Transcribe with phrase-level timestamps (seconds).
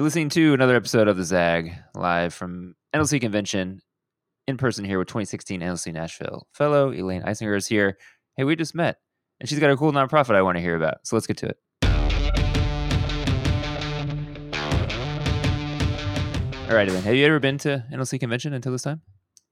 [0.00, 3.82] You're listening to another episode of the Zag live from NLC convention
[4.48, 6.48] in person here with 2016 NLC Nashville.
[6.54, 7.98] Fellow Elaine Eisinger is here.
[8.34, 8.96] Hey, we just met,
[9.38, 11.06] and she's got a cool nonprofit I want to hear about.
[11.06, 11.58] So let's get to it.
[16.70, 19.02] All right, Elaine, have you ever been to NLC convention until this time?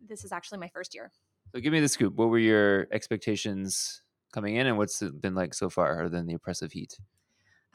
[0.00, 1.10] This is actually my first year.
[1.52, 2.14] So give me the scoop.
[2.14, 4.00] What were your expectations
[4.32, 6.96] coming in, and what's it been like so far, other than the oppressive heat?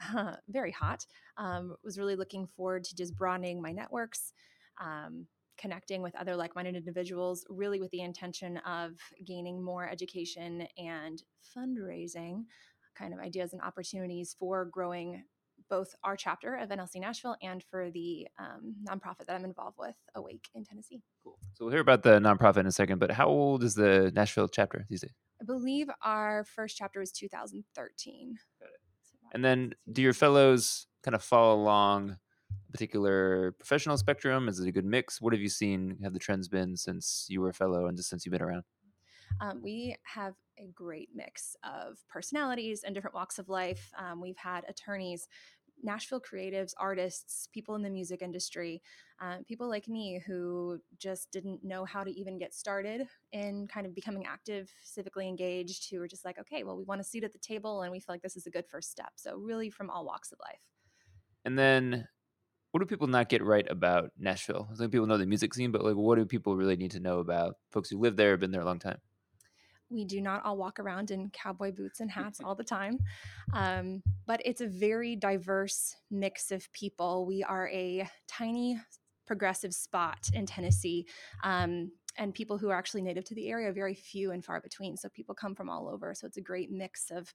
[0.48, 1.06] very hot.
[1.36, 4.32] Um, was really looking forward to just broadening my networks,
[4.80, 5.26] um,
[5.58, 8.92] connecting with other like-minded individuals, really with the intention of
[9.24, 11.22] gaining more education and
[11.56, 12.44] fundraising
[12.96, 15.22] kind of ideas and opportunities for growing
[15.70, 19.94] both our chapter of NLC Nashville and for the um, nonprofit that I'm involved with,
[20.14, 21.02] Awake in Tennessee.
[21.24, 21.38] Cool.
[21.54, 24.48] So we'll hear about the nonprofit in a second, but how old is the Nashville
[24.48, 25.12] chapter these days?
[25.40, 28.36] I believe our first chapter was 2013.
[29.32, 32.16] And then do your fellows kind of follow along
[32.68, 34.48] a particular professional spectrum?
[34.48, 35.20] Is it a good mix?
[35.20, 35.98] What have you seen?
[36.02, 38.64] Have the trends been since you were a fellow and just since you've been around?
[39.40, 43.90] Um, we have a great mix of personalities and different walks of life.
[43.98, 45.26] Um, we've had attorneys
[45.82, 48.82] Nashville creatives, artists, people in the music industry,
[49.20, 53.86] uh, people like me who just didn't know how to even get started in kind
[53.86, 57.24] of becoming active, civically engaged, who were just like, okay, well, we want a seat
[57.24, 59.12] at the table and we feel like this is a good first step.
[59.16, 60.62] So, really, from all walks of life.
[61.44, 62.06] And then,
[62.70, 64.68] what do people not get right about Nashville?
[64.72, 67.00] I think people know the music scene, but like, what do people really need to
[67.00, 68.98] know about folks who live there, have been there a long time?
[69.92, 72.98] We do not all walk around in cowboy boots and hats all the time.
[73.52, 77.26] Um, but it's a very diverse mix of people.
[77.26, 78.80] We are a tiny
[79.26, 81.06] progressive spot in Tennessee.
[81.44, 84.60] Um, and people who are actually native to the area are very few and far
[84.60, 84.96] between.
[84.96, 86.14] So people come from all over.
[86.14, 87.32] So it's a great mix of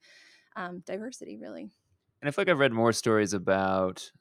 [0.56, 1.72] um, diversity, really.
[2.22, 4.12] And I feel like I've read more stories about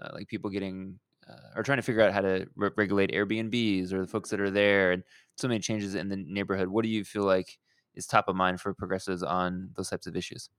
[0.00, 0.98] uh, like people getting
[1.32, 4.40] uh, or trying to figure out how to re- regulate Airbnbs or the folks that
[4.40, 5.02] are there, and
[5.36, 6.68] so many changes in the neighborhood.
[6.68, 7.58] What do you feel like
[7.94, 10.50] is top of mind for progressives on those types of issues?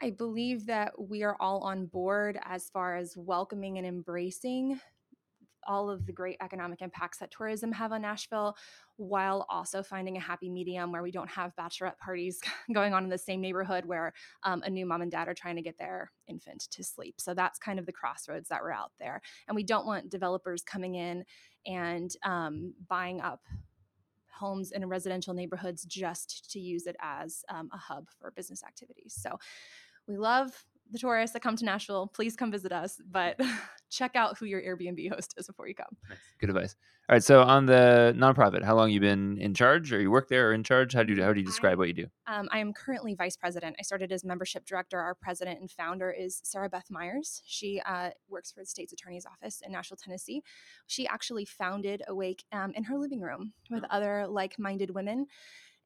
[0.00, 4.80] I believe that we are all on board as far as welcoming and embracing
[5.66, 8.56] all of the great economic impacts that tourism have on Nashville
[8.96, 12.40] while also finding a happy medium where we don't have bachelorette parties
[12.72, 14.12] going on in the same neighborhood where
[14.44, 17.16] um, a new mom and dad are trying to get their infant to sleep.
[17.18, 19.20] So that's kind of the crossroads that we're out there.
[19.48, 21.24] And we don't want developers coming in
[21.66, 23.40] and um, buying up
[24.42, 29.14] homes in residential neighborhoods just to use it as um, a hub for business activities.
[29.16, 29.38] So
[30.08, 33.40] we love the tourists that come to Nashville, please come visit us, but
[33.90, 35.96] check out who your Airbnb host is before you come.
[36.38, 36.76] Good advice.
[37.08, 40.28] All right, so on the nonprofit, how long you been in charge, or you work
[40.28, 40.94] there, or in charge?
[40.94, 42.06] How do you how do you describe I, what you do?
[42.28, 43.74] Um, I am currently vice president.
[43.78, 45.00] I started as membership director.
[45.00, 47.42] Our president and founder is Sarah Beth Myers.
[47.44, 50.42] She uh, works for the state's attorney's office in Nashville, Tennessee.
[50.86, 55.26] She actually founded Awake um, in her living room with other like-minded women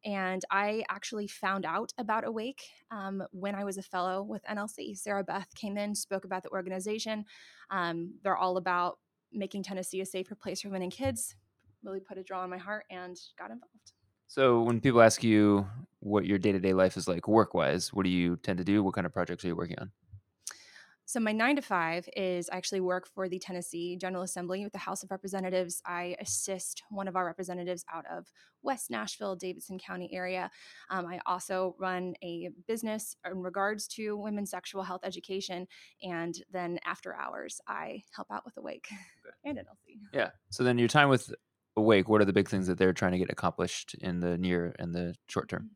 [0.06, 2.62] and I actually found out about Awake
[2.92, 4.96] um, when I was a fellow with NLC.
[4.96, 7.24] Sarah Beth came in, spoke about the organization.
[7.70, 8.98] Um, they're all about
[9.32, 11.34] making Tennessee a safer place for women and kids.
[11.82, 13.92] Really put a draw on my heart and got involved.
[14.28, 15.66] So, when people ask you
[15.98, 18.64] what your day to day life is like work wise, what do you tend to
[18.64, 18.84] do?
[18.84, 19.90] What kind of projects are you working on?
[21.08, 24.72] So my nine to five is I actually work for the Tennessee General Assembly with
[24.72, 25.80] the House of Representatives.
[25.86, 28.26] I assist one of our representatives out of
[28.62, 30.50] West Nashville, Davidson County area.
[30.90, 35.68] Um, I also run a business in regards to women's sexual health education,
[36.02, 39.32] and then after hours, I help out with Awake okay.
[39.44, 40.00] and NLC.
[40.12, 40.30] Yeah.
[40.50, 41.32] So then your time with
[41.76, 44.74] Awake, what are the big things that they're trying to get accomplished in the near
[44.80, 45.70] and the short term?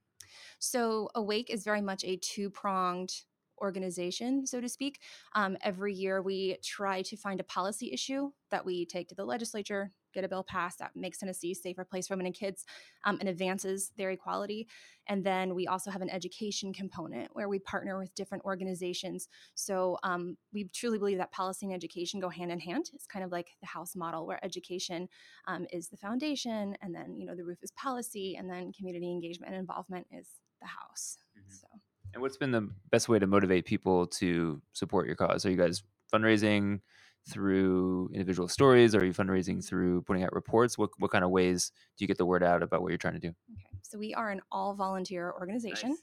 [0.58, 3.12] So Awake is very much a two pronged
[3.60, 5.00] organization, so to speak.
[5.34, 9.24] Um, every year, we try to find a policy issue that we take to the
[9.24, 12.64] legislature, get a bill passed that makes Tennessee a safer place for women and kids
[13.04, 14.66] um, and advances their equality.
[15.06, 19.28] And then we also have an education component where we partner with different organizations.
[19.54, 22.90] So um, we truly believe that policy and education go hand in hand.
[22.94, 25.08] It's kind of like the house model where education
[25.46, 29.10] um, is the foundation, and then you know the roof is policy, and then community
[29.10, 30.26] engagement and involvement is
[30.60, 31.18] the house.
[31.38, 31.54] Mm-hmm.
[31.54, 31.89] So.
[32.12, 35.46] And what's been the best way to motivate people to support your cause?
[35.46, 36.80] Are you guys fundraising
[37.28, 38.94] through individual stories?
[38.94, 40.76] Are you fundraising through putting out reports?
[40.76, 43.14] What what kind of ways do you get the word out about what you're trying
[43.14, 43.28] to do?
[43.28, 45.96] Okay, so we are an all volunteer organization.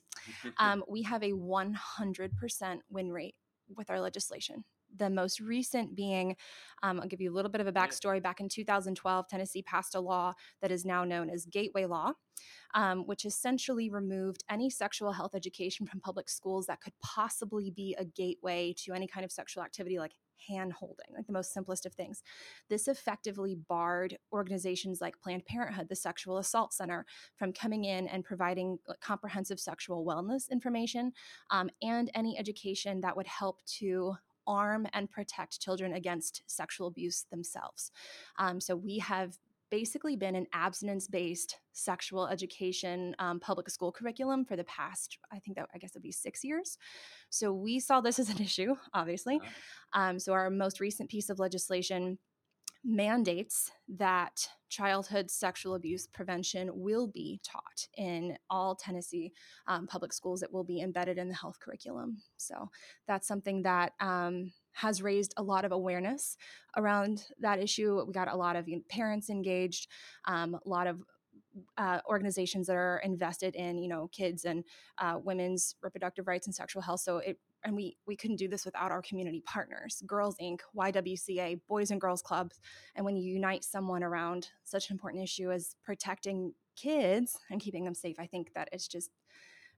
[0.43, 0.53] Nice.
[0.57, 3.35] um, we have a 100% win rate
[3.75, 4.63] with our legislation
[4.97, 6.35] the most recent being,
[6.83, 8.21] um, I'll give you a little bit of a backstory.
[8.21, 12.13] Back in 2012, Tennessee passed a law that is now known as Gateway Law,
[12.73, 17.95] um, which essentially removed any sexual health education from public schools that could possibly be
[17.97, 20.13] a gateway to any kind of sexual activity like
[20.47, 22.23] hand holding, like the most simplest of things.
[22.69, 27.05] This effectively barred organizations like Planned Parenthood, the Sexual Assault Center,
[27.35, 31.11] from coming in and providing comprehensive sexual wellness information
[31.49, 34.15] um, and any education that would help to
[34.47, 37.91] arm and protect children against sexual abuse themselves.
[38.39, 39.37] Um, so we have
[39.69, 45.39] basically been an abstinence based sexual education um, public school curriculum for the past i
[45.39, 46.77] think that i guess it'd be six years.
[47.29, 49.41] So we saw this as an issue obviously.
[49.93, 52.17] Um, so our most recent piece of legislation
[52.87, 59.33] mandates that childhood sexual abuse prevention will be taught in all Tennessee
[59.67, 60.41] um, public schools.
[60.41, 62.21] It will be embedded in the health curriculum.
[62.37, 62.69] So
[63.05, 66.37] that's something that um, has raised a lot of awareness
[66.77, 68.01] around that issue.
[68.07, 69.89] We got a lot of parents engaged,
[70.23, 71.01] um, a lot of
[71.77, 74.63] uh, organizations that are invested in you know kids and
[74.99, 77.01] uh, women's reproductive rights and sexual health.
[77.01, 81.59] So it and we we couldn't do this without our community partners, Girls Inc., YWCA,
[81.67, 82.59] Boys and Girls Clubs,
[82.95, 87.83] and when you unite someone around such an important issue as protecting kids and keeping
[87.83, 89.09] them safe, I think that it's just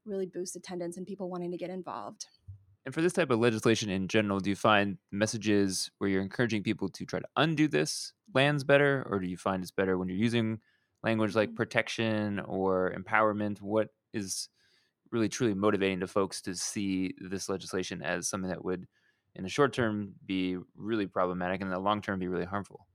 [0.05, 2.25] really boosts attendance and people wanting to get involved.
[2.85, 6.63] And for this type of legislation in general, do you find messages where you're encouraging
[6.63, 10.07] people to try to undo this lands better, or do you find it's better when
[10.07, 10.59] you're using
[11.03, 11.57] language like mm-hmm.
[11.57, 13.61] protection or empowerment?
[13.61, 14.49] What is
[15.11, 18.87] really truly motivating to folks to see this legislation as something that would,
[19.35, 22.87] in the short term, be really problematic, and in the long term, be really harmful?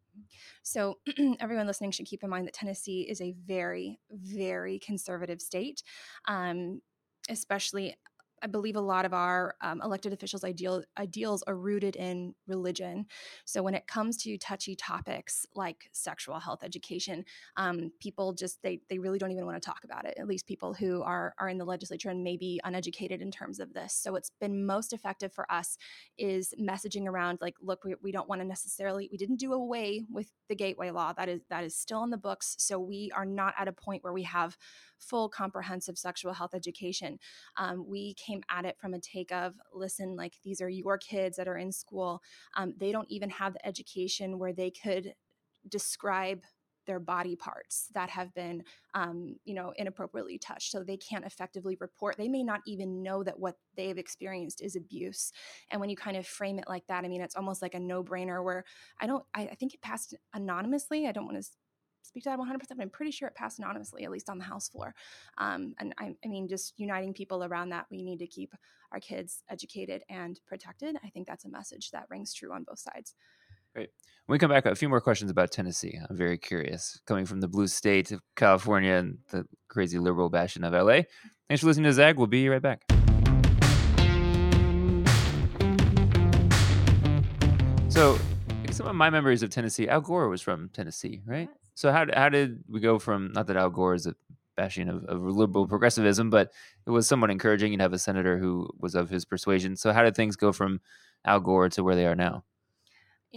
[0.63, 0.99] So,
[1.41, 5.83] everyone listening should keep in mind that Tennessee is a very, very conservative state,
[6.27, 6.81] um,
[7.29, 7.97] especially
[8.45, 13.07] I believe a lot of our um, elected officials' ideal, ideals are rooted in religion.
[13.47, 17.25] So when it comes to touchy topics like sexual health education,
[17.57, 20.15] um, people just they they really don't even want to talk about it.
[20.19, 23.73] At least people who are are in the legislature and maybe uneducated in terms of
[23.73, 23.95] this.
[23.95, 25.79] So it's been most effective for us
[26.19, 30.05] is messaging around like, look, we, we don't want to necessarily we didn't do away
[30.11, 32.57] with the gateway law that is that is still in the books.
[32.59, 34.59] So we are not at a point where we have
[34.99, 37.19] full comprehensive sexual health education.
[37.57, 41.37] Um, we came at it from a take of listen, like these are your kids
[41.37, 42.23] that are in school.
[42.57, 45.15] Um, they don't even have the education where they could
[45.69, 46.43] describe
[46.87, 48.63] their body parts that have been
[48.95, 50.71] um, you know inappropriately touched.
[50.71, 52.17] So they can't effectively report.
[52.19, 55.33] They may not even know that what they've experienced is abuse.
[55.71, 57.81] And when you kind of frame it like that i mean it's almost like a
[57.81, 58.65] no-brainer where
[59.01, 61.07] i don't i, I think it passed anonymously.
[61.07, 61.51] I don't want to
[62.05, 64.45] speak to that 100%, but I'm pretty sure it passed anonymously, at least on the
[64.45, 64.95] House floor.
[65.39, 68.55] Um, and I, I mean, just uniting people around that, we need to keep
[68.93, 70.97] our kids educated and protected.
[71.05, 73.15] I think that's a message that rings true on both sides.
[73.75, 73.91] Great.
[74.27, 75.99] When we come back, a few more questions about Tennessee.
[76.09, 77.01] I'm very curious.
[77.07, 81.03] Coming from the blue state of California and the crazy liberal bastion of LA.
[81.49, 82.17] Thanks for listening to Zag.
[82.17, 82.85] We'll be right back.
[87.89, 88.19] So,
[88.71, 91.49] some of my memories of Tennessee, Al Gore was from Tennessee, right?
[91.75, 94.15] So how how did we go from not that Al Gore is a
[94.57, 96.53] bashing of, of liberal progressivism, but
[96.87, 97.73] it was somewhat encouraging.
[97.73, 99.77] You'd have a senator who was of his persuasion.
[99.77, 100.81] So how did things go from
[101.25, 102.45] Al Gore to where they are now?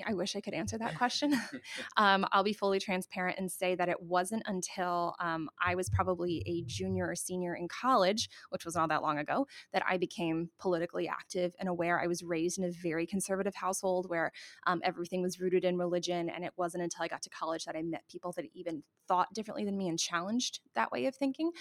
[0.05, 1.33] I wish I could answer that question.
[1.97, 6.43] um, I'll be fully transparent and say that it wasn't until um, I was probably
[6.45, 10.49] a junior or senior in college, which was not that long ago, that I became
[10.59, 11.99] politically active and aware.
[11.99, 14.31] I was raised in a very conservative household where
[14.65, 16.29] um, everything was rooted in religion.
[16.29, 19.33] And it wasn't until I got to college that I met people that even thought
[19.33, 21.51] differently than me and challenged that way of thinking.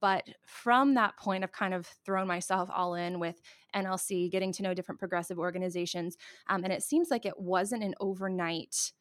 [0.00, 3.40] But from that point, I've kind of thrown myself all in with
[3.74, 6.16] NLC, getting to know different progressive organizations.
[6.48, 8.92] Um, and it seems like it wasn't an overnight,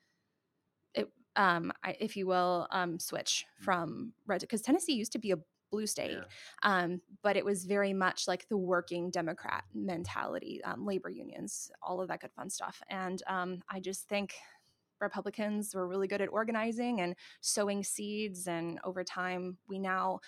[0.94, 3.64] it, um, if you will, um, switch mm.
[3.64, 5.38] from red because Tennessee used to be a
[5.70, 6.24] blue state, yeah.
[6.64, 12.02] um, but it was very much like the working Democrat mentality, um, labor unions, all
[12.02, 12.82] of that good fun stuff.
[12.90, 14.34] And um, I just think
[15.00, 18.48] Republicans were really good at organizing and sowing seeds.
[18.48, 20.20] And over time, we now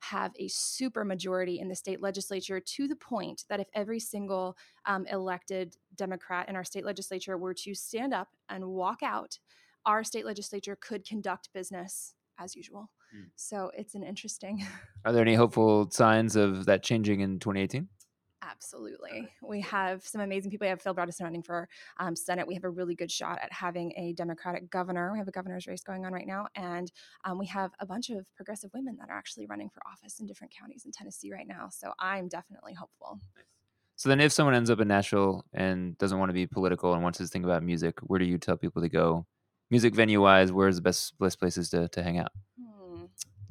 [0.00, 4.56] have a super majority in the state legislature to the point that if every single
[4.86, 9.38] um, elected Democrat in our state legislature were to stand up and walk out,
[9.86, 12.90] our state legislature could conduct business as usual.
[13.14, 13.26] Mm.
[13.36, 14.64] So it's an interesting.
[15.04, 17.88] Are there any hopeful signs of that changing in 2018?
[18.42, 19.28] Absolutely.
[19.42, 20.64] We have some amazing people.
[20.64, 21.68] We have Phil Bredesen running for
[21.98, 22.46] um, Senate.
[22.46, 25.12] We have a really good shot at having a Democratic governor.
[25.12, 26.46] We have a governor's race going on right now.
[26.54, 26.90] And
[27.24, 30.26] um, we have a bunch of progressive women that are actually running for office in
[30.26, 31.68] different counties in Tennessee right now.
[31.70, 33.18] So I'm definitely hopeful.
[33.96, 37.02] So then, if someone ends up in Nashville and doesn't want to be political and
[37.02, 39.26] wants to think about music, where do you tell people to go?
[39.70, 42.30] Music venue wise, where's the best best places to, to hang out?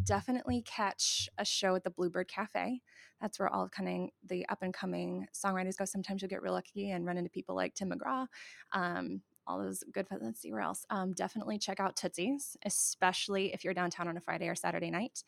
[0.08, 2.82] Definitely catch a show at the Bluebird Cafe.
[3.22, 5.86] That's where all of kind of the up and coming songwriters go.
[5.86, 8.28] Sometimes you'll get real lucky and run into people like Tim McGraw.
[8.72, 10.08] Um, all those good.
[10.22, 10.86] Let's see where else.
[10.90, 15.24] Um, definitely check out Tootsie's, especially if you're downtown on a Friday or Saturday night.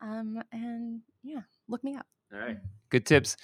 [0.00, 2.06] Um, and yeah, look me up.
[2.32, 2.58] All right,
[2.90, 3.36] good tips.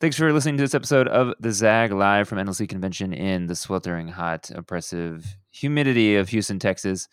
[0.00, 3.54] Thanks for listening to this episode of the Zag live from NLC Convention in the
[3.54, 7.06] sweltering hot, oppressive humidity of Houston, Texas.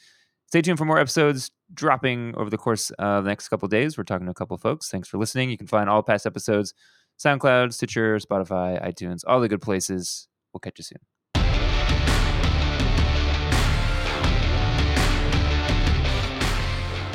[0.47, 3.97] Stay tuned for more episodes dropping over the course of the next couple days.
[3.97, 4.89] We're talking to a couple folks.
[4.89, 5.49] Thanks for listening.
[5.49, 6.73] You can find all past episodes
[7.19, 10.27] SoundCloud, Stitcher, Spotify, iTunes, all the good places.
[10.53, 10.99] We'll catch you soon.